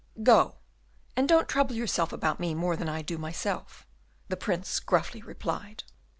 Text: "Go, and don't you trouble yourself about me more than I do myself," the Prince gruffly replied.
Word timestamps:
"Go, 0.23 0.55
and 1.15 1.29
don't 1.29 1.41
you 1.41 1.45
trouble 1.45 1.75
yourself 1.75 2.11
about 2.11 2.39
me 2.39 2.55
more 2.55 2.75
than 2.75 2.89
I 2.89 3.03
do 3.03 3.19
myself," 3.19 3.85
the 4.29 4.35
Prince 4.35 4.79
gruffly 4.79 5.21
replied. 5.21 5.83